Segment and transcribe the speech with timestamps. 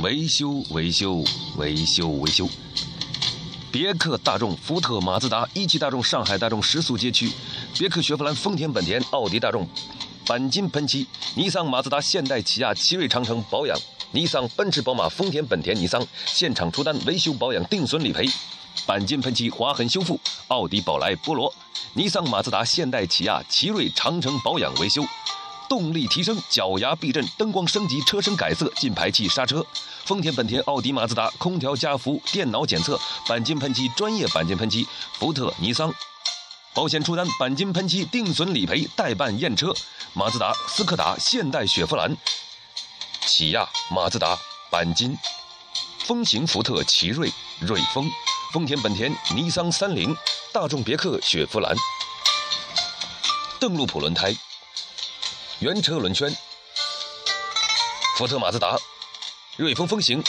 [0.00, 1.24] 维修维修
[1.56, 2.48] 维修维修。
[3.72, 7.32] 别克、大众、福特、马自达、一汽大众、上海大众十速街区，
[7.76, 9.68] 别克、雪佛兰、丰田、本田、奥迪、大众、
[10.24, 11.04] 钣金喷漆，
[11.34, 13.76] 尼桑、马自达、现代、起亚、奇瑞、长城保养，
[14.12, 18.24] 尼桑、奔驰、宝马、丰田、本田、尼桑现场出单维修保养定损理赔，
[18.86, 21.52] 钣金喷漆、划痕修复，奥迪、宝来、波罗、
[21.94, 25.04] 尼桑、马自达、现代、起亚、奇瑞、长城保养维修。
[25.68, 29.64] 动力提升，脚牙避震，灯光升级，车身改色，进排气刹车。
[30.04, 34.86] 丰田、本田、奥迪、马自达空调加氟电脑检测，钣金喷漆专业钣金喷漆。
[35.12, 35.92] 福特、尼桑
[36.72, 39.74] 保险出单，钣金喷漆定损理赔，代办验车。
[40.14, 42.16] 马自达、斯柯达、现代、雪佛兰、
[43.26, 44.38] 起亚、马自达
[44.70, 45.16] 钣金。
[45.98, 47.30] 风行、福特、奇瑞、
[47.60, 48.10] 瑞风、
[48.52, 50.16] 丰田、本田、尼桑、三菱、
[50.52, 51.76] 大众、别克、雪佛兰。
[53.60, 54.34] 邓禄普轮胎。
[55.60, 56.32] 原车轮圈，
[58.16, 58.78] 福特、马自达、
[59.56, 60.22] 瑞风、风行、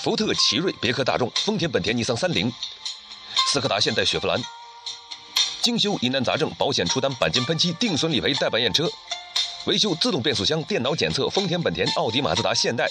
[0.00, 2.52] 福特、奇瑞、别克、大众、丰田、本田、尼桑、三菱、
[3.50, 4.38] 斯柯达、现代、雪佛兰，
[5.62, 8.86] 精修疑难杂症保险出单，钣金喷漆定损理赔，代办验车，
[9.64, 12.86] 维修自动变速箱电脑检测，丰田、本田、奥迪、马自达、现代，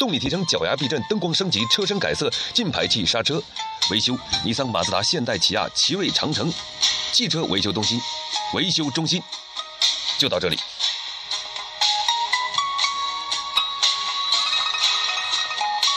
[0.00, 3.40] 动力提升，脚牙避震，灯光升级，车身改色，进排气刹车，
[3.88, 6.52] 维修尼桑、马自达、现代、起亚、奇瑞、长城。
[7.12, 8.00] 汽车维修中心，
[8.54, 9.22] 维修中心。
[10.18, 10.58] 就到这里。